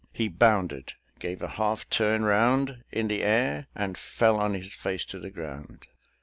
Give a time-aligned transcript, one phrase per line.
[0.11, 5.05] He bounded, gave a half turn round in the air, and fell on his face
[5.05, 5.85] to the ground.